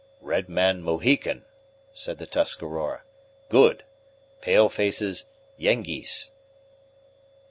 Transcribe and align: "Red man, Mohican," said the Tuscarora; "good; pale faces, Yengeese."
"Red 0.21 0.49
man, 0.49 0.81
Mohican," 0.81 1.45
said 1.93 2.17
the 2.17 2.25
Tuscarora; 2.25 3.03
"good; 3.49 3.83
pale 4.41 4.67
faces, 4.67 5.27
Yengeese." 5.59 6.31